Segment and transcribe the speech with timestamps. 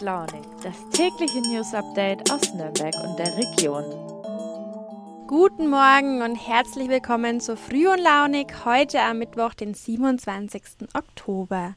[0.00, 3.84] Launig, das tägliche News Update aus Nürnberg und der Region.
[5.26, 10.62] Guten Morgen und herzlich willkommen zu Früh und Launig heute am Mittwoch, den 27.
[10.94, 11.74] Oktober.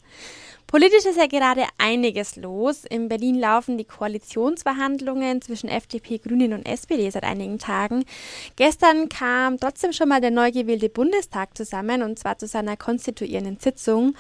[0.74, 2.84] Politisch ist ja gerade einiges los.
[2.84, 8.06] In Berlin laufen die Koalitionsverhandlungen zwischen FDP, Grünen und SPD seit einigen Tagen.
[8.56, 13.60] Gestern kam trotzdem schon mal der neu gewählte Bundestag zusammen und zwar zu seiner konstituierenden
[13.60, 14.16] Sitzung.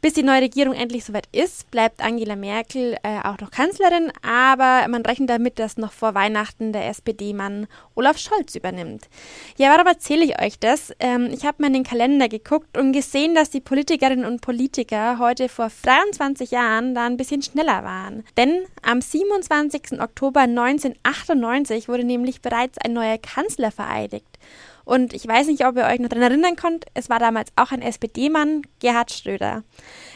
[0.00, 4.86] Bis die neue Regierung endlich soweit ist, bleibt Angela Merkel äh, auch noch Kanzlerin, aber
[4.86, 9.08] man rechnet damit, dass noch vor Weihnachten der SPD-Mann Olaf Scholz übernimmt.
[9.56, 10.92] Ja, warum erzähle ich euch das?
[11.00, 15.18] Ähm, ich habe mal in den Kalender geguckt und gesehen, dass die Politikerinnen und Politiker
[15.18, 18.22] heute vor 23 Jahren da ein bisschen schneller waren.
[18.36, 20.00] Denn am 27.
[20.00, 24.38] Oktober 1998 wurde nämlich bereits ein neuer Kanzler vereidigt.
[24.84, 27.72] Und ich weiß nicht, ob ihr euch noch daran erinnern könnt, es war damals auch
[27.72, 29.62] ein SPD-Mann, Gerhard Schröder.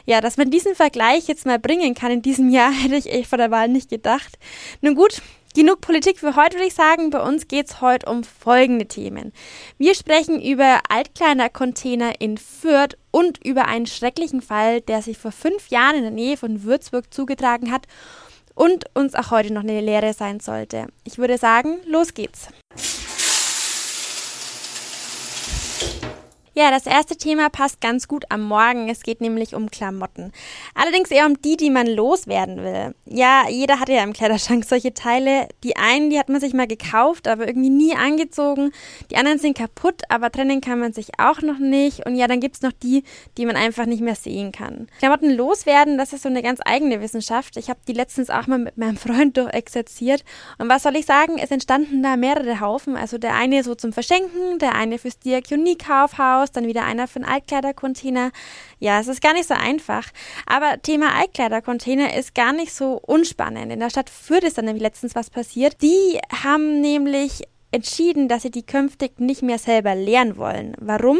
[0.06, 3.28] Ja, dass man diesen Vergleich jetzt mal bringen kann in diesem Jahr, hätte ich echt
[3.28, 4.39] vor der Wahl nicht gedacht.
[4.81, 5.23] Nun gut,
[5.55, 7.11] Genug Politik für heute, würde ich sagen.
[7.11, 9.34] Bei uns geht es heute um folgende Themen.
[9.77, 15.69] Wir sprechen über Altkleidercontainer in Fürth und über einen schrecklichen Fall, der sich vor fünf
[15.69, 17.86] Jahren in der Nähe von Würzburg zugetragen hat
[18.55, 20.86] und uns auch heute noch eine Lehre sein sollte.
[21.05, 22.48] Ich würde sagen, los geht's.
[26.55, 28.91] Ja, das erste Thema passt ganz gut am Morgen.
[28.91, 30.33] Es geht nämlich um Klamotten.
[30.75, 32.94] Allerdings eher um die, die man loswerden will.
[33.06, 35.48] Ja, jeder hat ja im Kleiderschrank solche Teile.
[35.64, 38.70] Die einen, die hat man sich mal gekauft, aber irgendwie nie angezogen.
[39.11, 42.05] Die anderen sind kaputt, aber trennen kann man sich auch noch nicht.
[42.05, 43.05] Und ja, dann gibt's noch die,
[43.39, 44.89] die man einfach nicht mehr sehen kann.
[44.98, 47.56] Klamotten loswerden, das ist so eine ganz eigene Wissenschaft.
[47.56, 50.22] Ich habe die letztens auch mal mit meinem Freund durchexerziert.
[50.59, 51.39] Und was soll ich sagen?
[51.39, 52.94] Es entstanden da mehrere Haufen.
[52.94, 57.17] Also der eine so zum Verschenken, der eine fürs Diakonie-Kaufhaus raus, dann wieder einer für
[57.17, 58.31] einen Altkleidercontainer.
[58.79, 60.09] Ja, es ist gar nicht so einfach.
[60.47, 63.72] Aber Thema Altkleidercontainer ist gar nicht so unspannend.
[63.72, 65.81] In der Stadt Fürth ist dann nämlich letztens was passiert.
[65.83, 70.75] Die haben nämlich entschieden, dass sie die künftig nicht mehr selber leeren wollen.
[70.78, 71.16] Warum?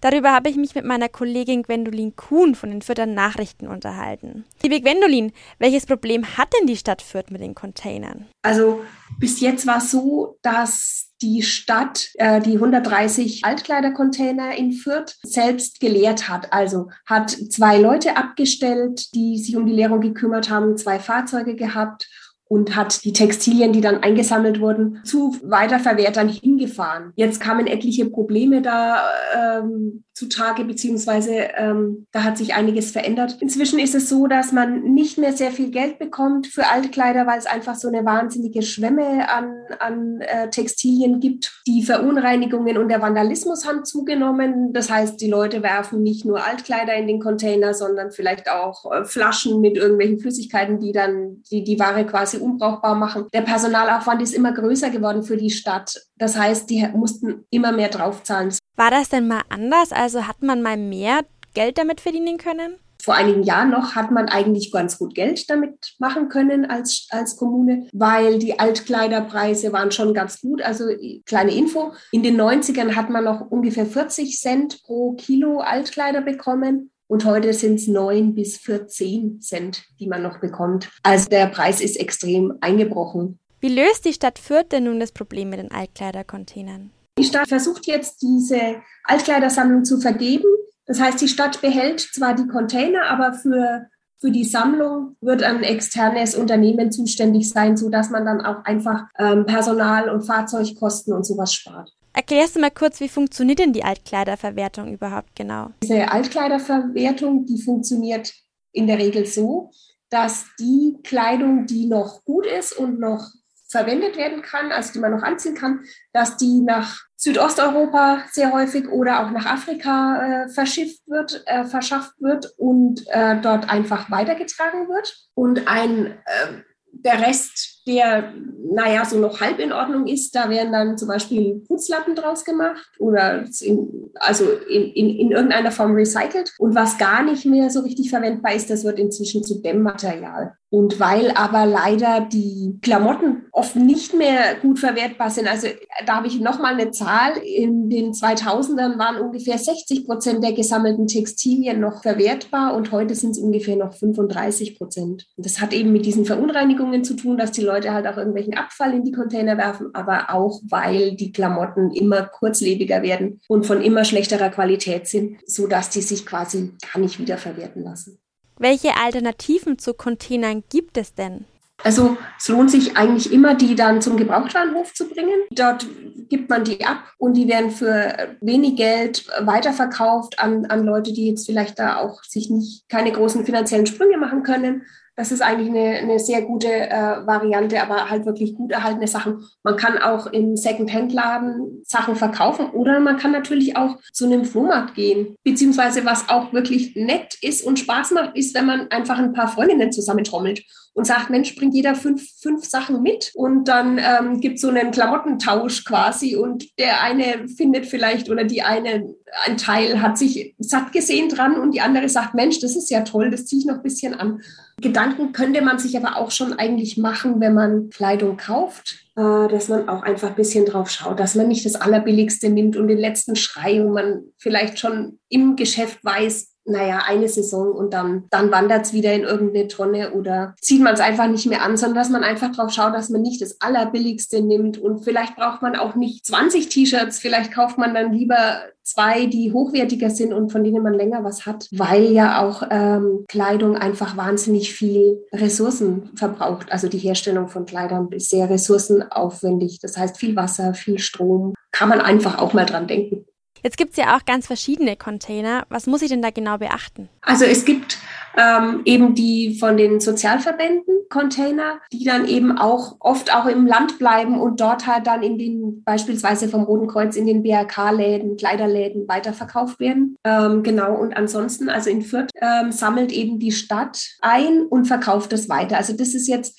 [0.00, 4.44] Darüber habe ich mich mit meiner Kollegin Gwendolin Kuhn von den Fürther Nachrichten unterhalten.
[4.62, 8.26] Liebe Gwendolin, welches Problem hat denn die Stadt Fürth mit den Containern?
[8.42, 8.84] Also
[9.18, 15.80] bis jetzt war es so, dass die Stadt äh, die 130 Altkleidercontainer in Fürth selbst
[15.80, 16.52] geleert hat.
[16.52, 22.08] Also hat zwei Leute abgestellt, die sich um die Leerung gekümmert haben, zwei Fahrzeuge gehabt
[22.48, 27.12] und hat die Textilien, die dann eingesammelt wurden, zu Weiterverwertern hingefahren.
[27.16, 29.02] Jetzt kamen etliche Probleme da
[29.34, 33.36] ähm, zutage, beziehungsweise ähm, da hat sich einiges verändert.
[33.40, 37.38] Inzwischen ist es so, dass man nicht mehr sehr viel Geld bekommt für Altkleider, weil
[37.38, 41.60] es einfach so eine wahnsinnige Schwemme an, an äh, Textilien gibt.
[41.66, 44.72] Die Verunreinigungen und der Vandalismus haben zugenommen.
[44.72, 49.04] Das heißt, die Leute werfen nicht nur Altkleider in den Container, sondern vielleicht auch äh,
[49.04, 53.26] Flaschen mit irgendwelchen Flüssigkeiten, die dann die, die Ware quasi unbrauchbar machen.
[53.32, 56.00] Der Personalaufwand ist immer größer geworden für die Stadt.
[56.16, 58.54] Das heißt, die mussten immer mehr draufzahlen.
[58.76, 59.92] War das denn mal anders?
[59.92, 61.20] Also hat man mal mehr
[61.54, 62.76] Geld damit verdienen können?
[63.02, 67.36] Vor einigen Jahren noch hat man eigentlich ganz gut Geld damit machen können als, als
[67.36, 70.60] Kommune, weil die Altkleiderpreise waren schon ganz gut.
[70.60, 70.86] Also
[71.24, 76.90] kleine Info, in den 90ern hat man noch ungefähr 40 Cent pro Kilo Altkleider bekommen.
[77.08, 80.90] Und heute sind es 9 bis 14 Cent, die man noch bekommt.
[81.02, 83.38] Also der Preis ist extrem eingebrochen.
[83.60, 86.90] Wie löst die Stadt Fürth denn nun das Problem mit den Altkleidercontainern?
[87.18, 90.44] Die Stadt versucht jetzt, diese Altkleidersammlung zu vergeben.
[90.86, 93.86] Das heißt, die Stadt behält zwar die Container, aber für,
[94.18, 99.46] für die Sammlung wird ein externes Unternehmen zuständig sein, sodass man dann auch einfach ähm,
[99.46, 101.95] Personal- und Fahrzeugkosten und sowas spart.
[102.16, 105.72] Erklärst du mal kurz, wie funktioniert denn die Altkleiderverwertung überhaupt genau?
[105.82, 108.32] Diese Altkleiderverwertung, die funktioniert
[108.72, 109.70] in der Regel so,
[110.08, 113.28] dass die Kleidung, die noch gut ist und noch
[113.68, 118.88] verwendet werden kann, also die man noch anziehen kann, dass die nach Südosteuropa sehr häufig
[118.88, 124.88] oder auch nach Afrika äh, verschifft wird, äh, verschafft wird und äh, dort einfach weitergetragen
[124.88, 125.28] wird.
[125.34, 126.62] Und ein äh,
[127.04, 128.32] der Rest, der,
[128.72, 132.84] naja, so noch halb in Ordnung ist, da werden dann zum Beispiel Putzlappen draus gemacht
[132.98, 136.52] oder in, also in, in, in irgendeiner Form recycelt.
[136.58, 140.54] Und was gar nicht mehr so richtig verwendbar ist, das wird inzwischen zu Dämmmaterial.
[140.70, 145.68] Und weil aber leider die Klamotten oft nicht mehr gut verwertbar sind, also
[146.04, 151.06] da habe ich nochmal eine Zahl, in den 2000ern waren ungefähr 60 Prozent der gesammelten
[151.06, 155.26] Textilien noch verwertbar und heute sind es ungefähr noch 35 Prozent.
[155.38, 158.92] Das hat eben mit diesen Verunreinigungen zu tun, dass die Leute halt auch irgendwelchen Abfall
[158.92, 164.04] in die Container werfen, aber auch weil die Klamotten immer kurzlebiger werden und von immer
[164.04, 168.18] schlechterer Qualität sind, sodass die sich quasi gar nicht wiederverwerten lassen.
[168.58, 171.46] Welche Alternativen zu Containern gibt es denn?
[171.86, 175.42] Also es lohnt sich eigentlich immer, die dann zum Gebrauchtwarenhof zu bringen.
[175.52, 175.86] Dort
[176.28, 181.28] gibt man die ab und die werden für wenig Geld weiterverkauft an, an Leute, die
[181.28, 184.82] jetzt vielleicht da auch sich nicht keine großen finanziellen Sprünge machen können.
[185.14, 189.44] Das ist eigentlich eine, eine sehr gute äh, Variante, aber halt wirklich gut erhaltene Sachen.
[189.62, 194.96] Man kann auch im Second-Hand-Laden Sachen verkaufen oder man kann natürlich auch zu einem Flohmarkt
[194.96, 195.36] gehen.
[195.44, 199.46] Beziehungsweise was auch wirklich nett ist und Spaß macht, ist, wenn man einfach ein paar
[199.46, 200.64] Freundinnen zusammentrommelt
[200.96, 204.92] und sagt, Mensch, bringt jeder fünf, fünf Sachen mit und dann ähm, gibt so einen
[204.92, 209.06] Klamottentausch quasi und der eine findet vielleicht oder die eine,
[209.44, 213.02] ein Teil hat sich satt gesehen dran und die andere sagt, Mensch, das ist ja
[213.02, 214.40] toll, das ziehe ich noch ein bisschen an.
[214.80, 219.68] Gedanken könnte man sich aber auch schon eigentlich machen, wenn man Kleidung kauft, äh, dass
[219.68, 222.98] man auch einfach ein bisschen drauf schaut, dass man nicht das Allerbilligste nimmt und den
[222.98, 228.50] letzten Schrei und man vielleicht schon im Geschäft weiß, naja, eine Saison und dann, dann
[228.50, 231.96] wandert es wieder in irgendeine Tonne oder zieht man es einfach nicht mehr an, sondern
[231.96, 235.76] dass man einfach drauf schaut, dass man nicht das Allerbilligste nimmt und vielleicht braucht man
[235.76, 240.62] auch nicht 20 T-Shirts, vielleicht kauft man dann lieber zwei, die hochwertiger sind und von
[240.62, 246.70] denen man länger was hat, weil ja auch ähm, Kleidung einfach wahnsinnig viel Ressourcen verbraucht.
[246.70, 249.80] Also die Herstellung von Kleidern ist sehr ressourcenaufwendig.
[249.80, 251.54] Das heißt viel Wasser, viel Strom.
[251.72, 253.26] Kann man einfach auch mal dran denken.
[253.66, 255.66] Jetzt gibt es ja auch ganz verschiedene Container.
[255.70, 257.08] Was muss ich denn da genau beachten?
[257.22, 257.98] Also es gibt
[258.38, 263.98] ähm, eben die von den Sozialverbänden Container, die dann eben auch oft auch im Land
[263.98, 269.08] bleiben und dort halt dann in den beispielsweise vom Roten Kreuz in den BRK-Läden, Kleiderläden
[269.08, 270.14] weiterverkauft werden.
[270.22, 275.32] Ähm, genau, und ansonsten, also in Fürth ähm, sammelt eben die Stadt ein und verkauft
[275.32, 275.76] das weiter.
[275.76, 276.56] Also das ist jetzt,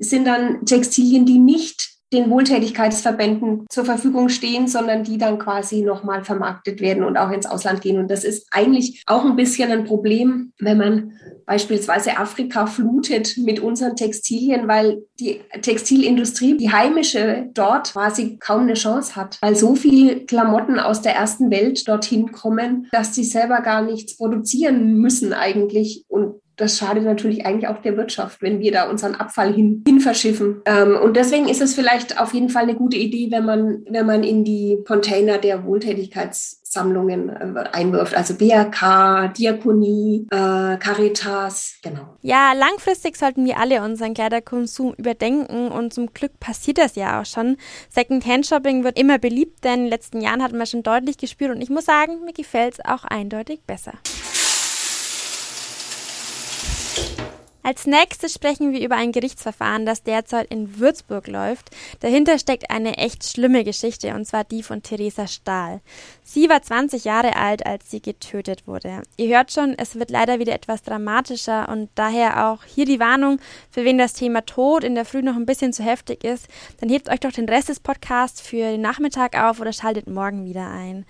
[0.00, 6.24] sind dann Textilien, die nicht den Wohltätigkeitsverbänden zur Verfügung stehen, sondern die dann quasi nochmal
[6.24, 7.98] vermarktet werden und auch ins Ausland gehen.
[7.98, 11.12] Und das ist eigentlich auch ein bisschen ein Problem, wenn man
[11.46, 18.74] beispielsweise Afrika flutet mit unseren Textilien, weil die Textilindustrie, die heimische dort quasi kaum eine
[18.74, 23.60] Chance hat, weil so viele Klamotten aus der ersten Welt dorthin kommen, dass sie selber
[23.60, 26.04] gar nichts produzieren müssen eigentlich.
[26.08, 30.00] Und das schadet natürlich eigentlich auch der Wirtschaft, wenn wir da unseren Abfall hin, hin
[30.00, 30.60] verschiffen.
[30.66, 34.06] Ähm, und deswegen ist es vielleicht auf jeden Fall eine gute Idee, wenn man, wenn
[34.06, 38.14] man in die Container der Wohltätigkeitssammlungen äh, einwirft.
[38.14, 42.16] Also BRK, Diakonie, äh, Caritas, genau.
[42.20, 47.26] Ja, langfristig sollten wir alle unseren Kleiderkonsum überdenken und zum Glück passiert das ja auch
[47.26, 47.56] schon.
[47.88, 49.72] Second-Hand-Shopping wird immer beliebter.
[49.72, 52.74] In den letzten Jahren hat man schon deutlich gespürt und ich muss sagen, mir gefällt
[52.74, 53.94] es auch eindeutig besser.
[57.62, 61.70] Als nächstes sprechen wir über ein Gerichtsverfahren, das derzeit in Würzburg läuft.
[62.00, 65.80] Dahinter steckt eine echt schlimme Geschichte, und zwar die von Theresa Stahl.
[66.22, 69.02] Sie war 20 Jahre alt, als sie getötet wurde.
[69.16, 73.40] Ihr hört schon, es wird leider wieder etwas dramatischer und daher auch hier die Warnung,
[73.70, 76.48] für wen das Thema Tod in der Früh noch ein bisschen zu heftig ist,
[76.80, 80.44] dann hebt euch doch den Rest des Podcasts für den Nachmittag auf oder schaltet morgen
[80.44, 81.04] wieder ein.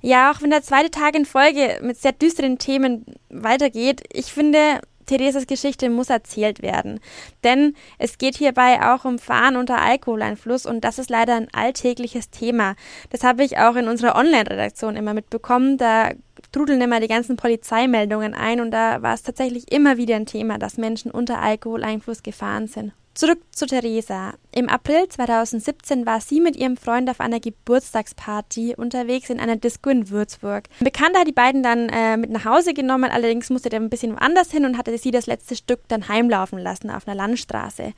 [0.00, 4.80] Ja, auch wenn der zweite Tag in Folge mit sehr düsteren Themen weitergeht, ich finde,
[5.06, 7.00] Theresas Geschichte muss erzählt werden.
[7.44, 12.30] Denn es geht hierbei auch um Fahren unter Alkoholeinfluss und das ist leider ein alltägliches
[12.30, 12.74] Thema.
[13.10, 15.78] Das habe ich auch in unserer Online-Redaktion immer mitbekommen.
[15.78, 16.10] Da
[16.52, 20.58] trudeln immer die ganzen Polizeimeldungen ein und da war es tatsächlich immer wieder ein Thema,
[20.58, 22.92] dass Menschen unter Alkoholeinfluss gefahren sind.
[23.14, 24.32] Zurück zu Theresa.
[24.52, 29.90] Im April 2017 war sie mit ihrem Freund auf einer Geburtstagsparty unterwegs in einer Disco
[29.90, 30.64] in Würzburg.
[30.80, 33.90] Ein Bekannter hat die beiden dann äh, mit nach Hause genommen, allerdings musste der ein
[33.90, 37.92] bisschen woanders hin und hatte sie das letzte Stück dann heimlaufen lassen auf einer Landstraße.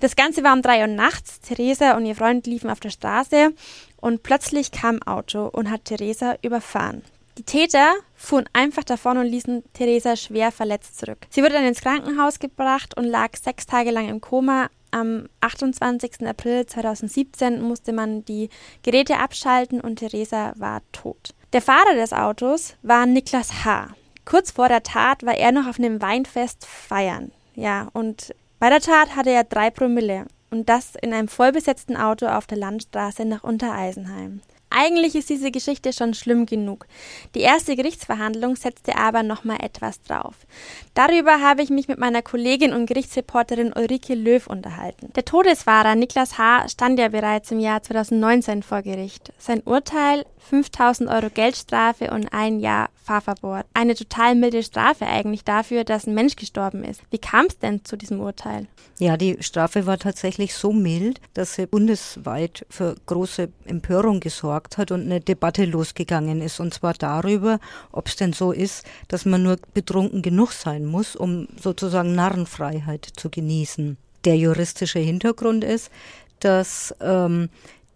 [0.00, 1.40] Das Ganze war um drei Uhr nachts.
[1.40, 3.52] Theresa und ihr Freund liefen auf der Straße
[4.00, 7.02] und plötzlich kam ein Auto und hat Theresa überfahren.
[7.38, 11.26] Die Täter fuhren einfach davon und ließen Theresa schwer verletzt zurück.
[11.30, 14.68] Sie wurde dann ins Krankenhaus gebracht und lag sechs Tage lang im Koma.
[14.90, 16.26] Am 28.
[16.26, 18.48] April 2017 musste man die
[18.82, 21.34] Geräte abschalten und Theresa war tot.
[21.52, 23.88] Der Fahrer des Autos war Niklas H.
[24.24, 27.32] Kurz vor der Tat war er noch auf einem Weinfest feiern.
[27.54, 30.26] Ja, und bei der Tat hatte er drei Promille.
[30.50, 34.40] Und das in einem vollbesetzten Auto auf der Landstraße nach Untereisenheim.
[34.80, 36.86] Eigentlich ist diese Geschichte schon schlimm genug.
[37.34, 40.36] Die erste Gerichtsverhandlung setzte aber nochmal etwas drauf.
[40.94, 45.12] Darüber habe ich mich mit meiner Kollegin und Gerichtsreporterin Ulrike Löw unterhalten.
[45.16, 46.68] Der Todesfahrer Niklas H.
[46.68, 49.32] stand ja bereits im Jahr 2019 vor Gericht.
[49.36, 53.64] Sein Urteil 5000 Euro Geldstrafe und ein Jahr Fahrverbot.
[53.74, 57.00] Eine total milde Strafe eigentlich dafür, dass ein Mensch gestorben ist.
[57.10, 58.66] Wie kam es denn zu diesem Urteil?
[58.98, 64.90] Ja, die Strafe war tatsächlich so mild, dass sie bundesweit für große Empörung gesorgt hat
[64.90, 66.60] und eine Debatte losgegangen ist.
[66.60, 67.60] Und zwar darüber,
[67.92, 73.08] ob es denn so ist, dass man nur betrunken genug sein muss, um sozusagen Narrenfreiheit
[73.16, 73.96] zu genießen.
[74.24, 75.90] Der juristische Hintergrund ist,
[76.40, 77.48] dass ähm,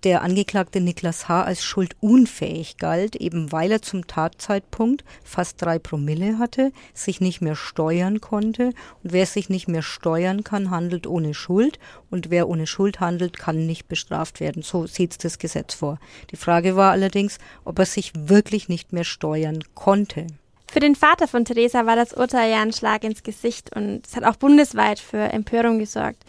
[0.05, 1.43] der Angeklagte Niklas H.
[1.43, 7.55] als schuldunfähig galt, eben weil er zum Tatzeitpunkt fast drei Promille hatte, sich nicht mehr
[7.55, 8.73] steuern konnte.
[9.03, 11.79] Und wer sich nicht mehr steuern kann, handelt ohne Schuld.
[12.11, 14.63] Und wer ohne Schuld handelt, kann nicht bestraft werden.
[14.63, 15.99] So sieht das Gesetz vor.
[16.31, 20.27] Die Frage war allerdings, ob er sich wirklich nicht mehr steuern konnte.
[20.73, 24.17] Für den Vater von Theresa war das Urteil ja ein Schlag ins Gesicht und es
[24.17, 26.25] hat auch bundesweit für Empörung gesorgt.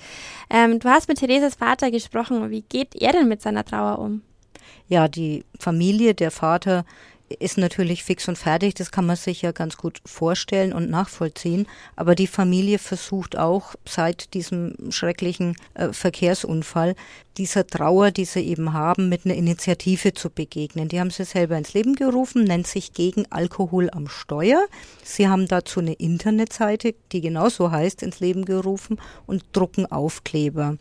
[0.49, 2.49] Ähm, du hast mit Theresas Vater gesprochen.
[2.49, 4.21] Wie geht er denn mit seiner Trauer um?
[4.89, 6.83] Ja, die Familie, der Vater
[7.39, 11.67] ist natürlich fix und fertig, das kann man sich ja ganz gut vorstellen und nachvollziehen.
[11.95, 16.95] Aber die Familie versucht auch seit diesem schrecklichen äh, Verkehrsunfall
[17.37, 20.87] dieser Trauer, die sie eben haben, mit einer Initiative zu begegnen.
[20.87, 24.65] Die haben sie selber ins Leben gerufen, nennt sich gegen Alkohol am Steuer.
[25.03, 30.77] Sie haben dazu eine Internetseite, die genauso heißt, ins Leben gerufen und drucken Aufkleber.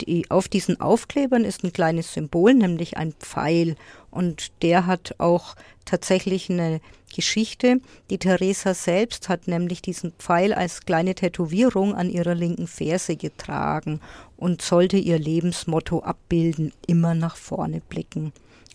[0.00, 3.76] Die, auf diesen Aufklebern ist ein kleines Symbol, nämlich ein Pfeil.
[4.10, 6.80] Und der hat auch tatsächlich eine
[7.14, 7.80] Geschichte.
[8.10, 14.00] Die Theresa selbst hat nämlich diesen Pfeil als kleine Tätowierung an ihrer linken Ferse getragen
[14.36, 18.32] und sollte ihr Lebensmotto abbilden, immer nach vorne blicken.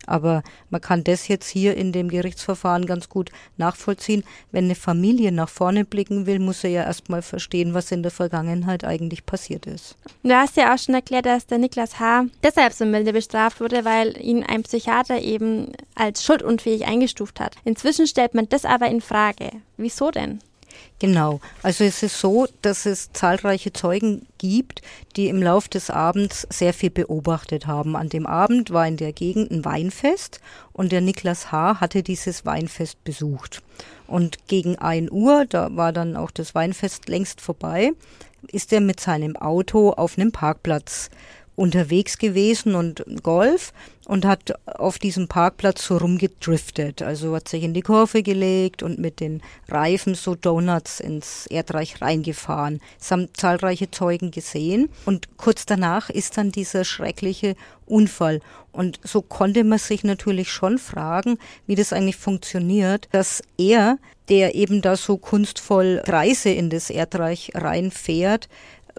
[0.08, 4.24] Aber man kann das jetzt hier in dem Gerichtsverfahren ganz gut nachvollziehen.
[4.52, 8.12] Wenn eine Familie nach vorne blicken will, muss er ja erstmal verstehen, was in der
[8.12, 9.96] Vergangenheit eigentlich passiert ist.
[10.24, 12.26] Du hast ja auch schon erklärt, dass der Niklas H.
[12.42, 17.56] deshalb so milde bestraft wurde, weil ihn ein Psychiater eben als schuldunfähig eingestuft hat.
[17.66, 19.52] Inzwischen stellt man das aber in Frage.
[19.78, 20.40] Wieso denn?
[21.00, 21.40] Genau.
[21.62, 24.82] Also es ist so, dass es zahlreiche Zeugen gibt,
[25.16, 27.96] die im Lauf des Abends sehr viel beobachtet haben.
[27.96, 30.42] An dem Abend war in der Gegend ein Weinfest
[30.74, 31.80] und der Niklas H.
[31.80, 33.62] hatte dieses Weinfest besucht.
[34.08, 37.92] Und gegen ein Uhr, da war dann auch das Weinfest längst vorbei,
[38.48, 41.10] ist er mit seinem Auto auf einem Parkplatz
[41.56, 43.74] unterwegs gewesen und Golf
[44.08, 47.02] und hat auf diesem Parkplatz so rumgedriftet.
[47.02, 52.02] Also hat sich in die Kurve gelegt und mit den Reifen so Donuts ins Erdreich
[52.02, 52.80] reingefahren.
[53.00, 54.90] Das haben zahlreiche Zeugen gesehen.
[55.06, 58.40] Und kurz danach ist dann dieser schreckliche Unfall.
[58.72, 63.98] Und so konnte man sich natürlich schon fragen, wie das eigentlich funktioniert, dass er,
[64.30, 68.48] der eben da so kunstvoll Kreise in das Erdreich reinfährt,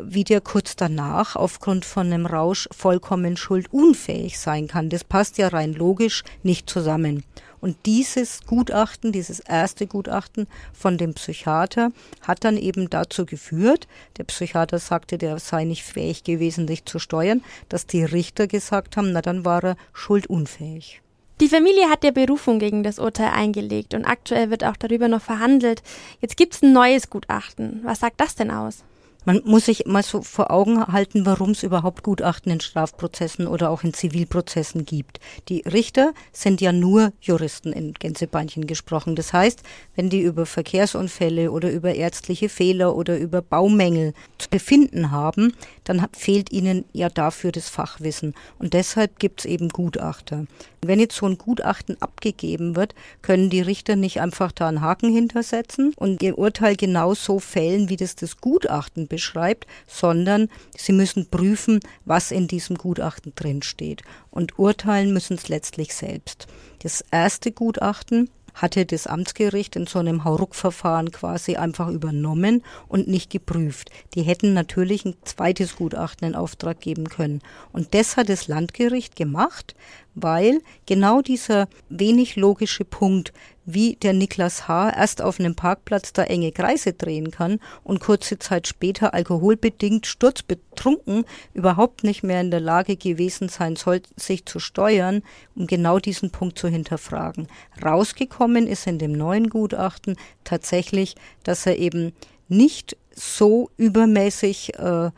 [0.03, 4.89] wie der kurz danach aufgrund von einem Rausch vollkommen schuldunfähig sein kann.
[4.89, 7.25] Das passt ja rein logisch nicht zusammen.
[7.61, 11.91] Und dieses Gutachten, dieses erste Gutachten von dem Psychiater
[12.23, 16.99] hat dann eben dazu geführt, der Psychiater sagte, der sei nicht fähig gewesen, dich zu
[16.99, 21.03] steuern, dass die Richter gesagt haben, na dann war er schuldunfähig.
[21.41, 25.23] Die Familie hat der Berufung gegen das Urteil eingelegt und aktuell wird auch darüber noch
[25.23, 25.83] verhandelt.
[26.21, 27.81] Jetzt gibt es ein neues Gutachten.
[27.85, 28.83] Was sagt das denn aus?
[29.25, 33.69] Man muss sich mal so vor Augen halten, warum es überhaupt Gutachten in Strafprozessen oder
[33.71, 35.19] auch in Zivilprozessen gibt.
[35.49, 39.17] Die Richter sind ja nur Juristen in Gänsebeinchen gesprochen.
[39.17, 39.63] Das heißt,
[39.97, 45.53] wenn die über Verkehrsunfälle oder über ärztliche Fehler oder über Baumängel zu befinden haben,
[45.85, 48.35] dann fehlt ihnen ja dafür das Fachwissen.
[48.59, 50.47] Und deshalb gibt es eben Gutachter.
[50.81, 55.13] Wenn jetzt so ein Gutachten abgegeben wird, können die Richter nicht einfach da einen Haken
[55.13, 61.29] hintersetzen und ihr Urteil genau so fällen, wie das das Gutachten beschreibt, sondern sie müssen
[61.31, 64.03] prüfen, was in diesem Gutachten drinsteht.
[64.31, 66.47] Und urteilen müssen es letztlich selbst.
[66.81, 73.31] Das erste Gutachten hatte das Amtsgericht in so einem Hauruck-Verfahren quasi einfach übernommen und nicht
[73.31, 73.91] geprüft.
[74.15, 77.41] Die hätten natürlich ein zweites Gutachten in Auftrag geben können.
[77.73, 79.75] Und das hat das Landgericht gemacht,
[80.23, 83.33] weil genau dieser wenig logische Punkt,
[83.65, 84.91] wie der Niklas H.
[84.91, 91.27] erst auf einem Parkplatz da enge Kreise drehen kann und kurze Zeit später alkoholbedingt sturzbetrunken
[91.53, 95.23] überhaupt nicht mehr in der Lage gewesen sein soll, sich zu steuern,
[95.55, 97.47] um genau diesen Punkt zu hinterfragen.
[97.85, 102.15] Rausgekommen ist in dem neuen Gutachten tatsächlich, dass er eben
[102.49, 105.11] nicht so übermäßig äh,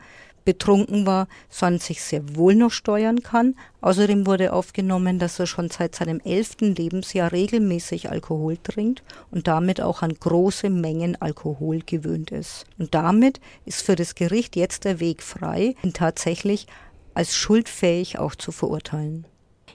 [0.45, 3.55] betrunken war, sondern sich sehr wohl noch steuern kann.
[3.81, 9.81] Außerdem wurde aufgenommen, dass er schon seit seinem elften Lebensjahr regelmäßig Alkohol trinkt und damit
[9.81, 12.65] auch an große Mengen Alkohol gewöhnt ist.
[12.77, 16.67] Und damit ist für das Gericht jetzt der Weg frei, ihn tatsächlich
[17.13, 19.25] als schuldfähig auch zu verurteilen.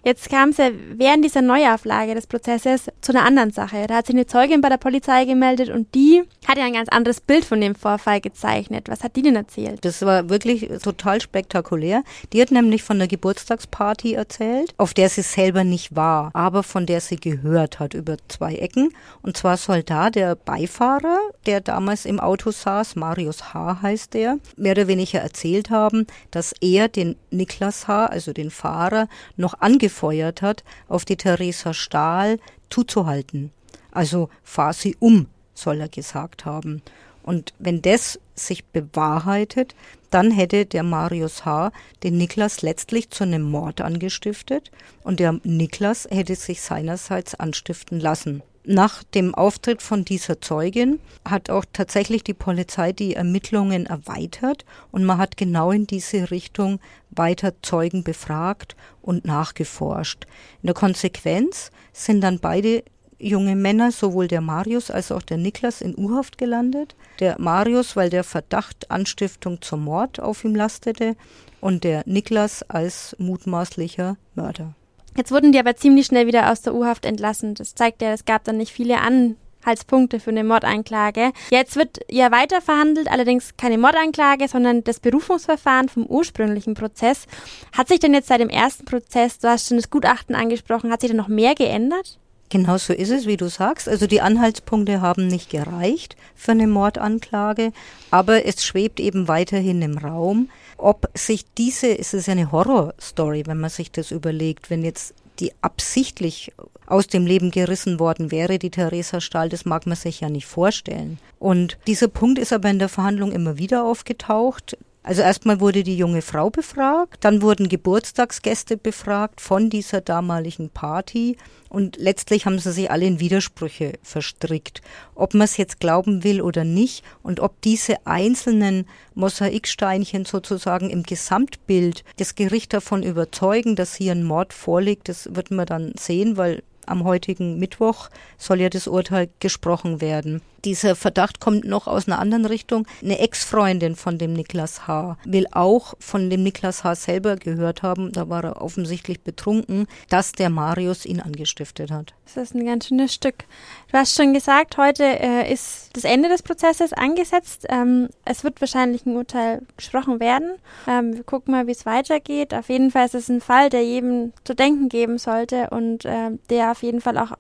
[0.07, 3.89] Jetzt kam es ja während dieser Neuauflage des Prozesses zu einer anderen Sache.
[3.89, 6.89] Da hat sich eine Zeugin bei der Polizei gemeldet und die hat ja ein ganz
[6.91, 8.89] anderes Bild von dem Vorfall gezeichnet.
[8.89, 9.85] Was hat die denn erzählt?
[9.85, 12.05] Das war wirklich total spektakulär.
[12.33, 16.87] Die hat nämlich von der Geburtstagsparty erzählt, auf der sie selber nicht war, aber von
[16.87, 18.91] der sie gehört hat über zwei Ecken.
[19.23, 23.83] Und zwar soll da der Beifahrer, der damals im Auto saß, Marius H.
[23.83, 29.09] heißt der, mehr oder weniger erzählt haben, dass er den Niklas H., also den Fahrer,
[29.37, 29.55] noch
[29.97, 32.39] angefeuert hat, auf die Theresa Stahl
[32.71, 33.51] zuzuhalten.
[33.91, 36.83] Also fahr sie um, soll er gesagt haben.
[37.23, 39.75] Und wenn das sich bewahrheitet,
[40.11, 41.73] dann hätte der Marius H.
[42.03, 44.71] den Niklas letztlich zu einem Mord angestiftet
[45.03, 48.43] und der Niklas hätte sich seinerseits anstiften lassen.
[48.69, 55.05] Nach dem Auftritt von dieser Zeugin hat auch tatsächlich die Polizei die Ermittlungen erweitert und
[55.05, 56.81] man hat genau in diese Richtung
[57.11, 60.27] weiter Zeugen befragt und nachgeforscht.
[60.63, 62.83] In der Konsequenz sind dann beide
[63.21, 66.97] junge Männer, sowohl der Marius als auch der Niklas, in U-Haft gelandet.
[67.21, 71.15] Der Marius, weil der Verdacht Anstiftung zum Mord auf ihm lastete
[71.61, 74.75] und der Niklas als mutmaßlicher Mörder.
[75.17, 77.55] Jetzt wurden die aber ziemlich schnell wieder aus der U-Haft entlassen.
[77.55, 81.33] Das zeigt ja, es gab dann nicht viele Anhaltspunkte für eine Mordanklage.
[81.51, 87.27] Jetzt wird ja weiter verhandelt, allerdings keine Mordanklage, sondern das Berufungsverfahren vom ursprünglichen Prozess.
[87.73, 91.01] Hat sich denn jetzt seit dem ersten Prozess, du hast schon das Gutachten angesprochen, hat
[91.01, 92.19] sich da noch mehr geändert?
[92.49, 93.89] Genau so ist es, wie du sagst.
[93.89, 97.73] Also die Anhaltspunkte haben nicht gereicht für eine Mordanklage,
[98.11, 103.59] aber es schwebt eben weiterhin im Raum, ob sich diese, es ist eine Horrorstory, wenn
[103.59, 106.53] man sich das überlegt, wenn jetzt die absichtlich
[106.87, 110.47] aus dem Leben gerissen worden wäre, die Theresa Stahl, das mag man sich ja nicht
[110.47, 111.19] vorstellen.
[111.39, 114.79] Und dieser Punkt ist aber in der Verhandlung immer wieder aufgetaucht.
[115.07, 121.37] Also erstmal wurde die junge Frau befragt, dann wurden Geburtstagsgäste befragt von dieser damaligen Party
[121.69, 124.83] und letztlich haben sie sich alle in Widersprüche verstrickt.
[125.15, 128.85] Ob man es jetzt glauben will oder nicht und ob diese einzelnen
[129.15, 135.53] Mosaiksteinchen sozusagen im Gesamtbild das Gericht davon überzeugen, dass hier ein Mord vorliegt, das wird
[135.53, 138.09] man dann sehen, weil am heutigen Mittwoch
[138.39, 140.43] soll ja das Urteil gesprochen werden.
[140.67, 142.89] Dieser Verdacht kommt noch aus einer anderen Richtung.
[143.01, 145.17] Eine Ex-Freundin von dem Niklas H.
[145.25, 146.97] will auch von dem Niklas H.
[146.97, 152.15] selber gehört haben, da war er offensichtlich betrunken, dass der Marius ihn angestiftet hat.
[152.25, 153.45] Das ist ein ganz schönes Stück.
[153.93, 157.67] Du hast schon gesagt, heute äh, ist das Ende des Prozesses angesetzt.
[157.69, 160.57] Ähm, es wird wahrscheinlich ein Urteil gesprochen werden.
[160.89, 162.53] Ähm, wir gucken mal, wie es weitergeht.
[162.53, 166.31] Auf jeden Fall ist es ein Fall, der jedem zu denken geben sollte und äh,
[166.51, 167.35] der auf jeden Fall auch,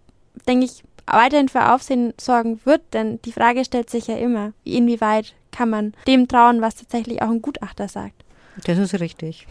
[0.47, 5.35] denke ich, weiterhin für Aufsehen sorgen wird, denn die Frage stellt sich ja immer, inwieweit
[5.53, 8.25] kann man dem trauen, was tatsächlich auch ein Gutachter sagt.
[8.64, 9.47] Das ist richtig.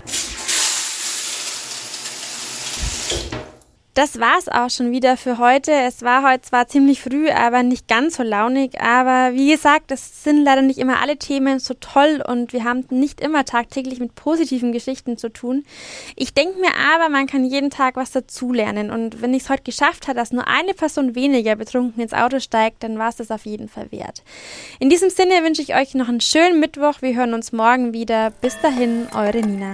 [3.95, 5.71] Das war's auch schon wieder für heute.
[5.71, 8.81] Es war heute zwar ziemlich früh, aber nicht ganz so launig.
[8.81, 12.86] Aber wie gesagt, es sind leider nicht immer alle Themen so toll und wir haben
[12.89, 15.63] nicht immer tagtäglich mit positiven Geschichten zu tun.
[16.17, 18.91] Ich denke mir aber, man kann jeden Tag was dazulernen.
[18.91, 22.41] Und wenn ich es heute geschafft habe, dass nur eine Person weniger betrunken ins Auto
[22.41, 24.23] steigt, dann war es das auf jeden Fall wert.
[24.79, 27.01] In diesem Sinne wünsche ich euch noch einen schönen Mittwoch.
[27.01, 28.31] Wir hören uns morgen wieder.
[28.41, 29.73] Bis dahin, eure Nina.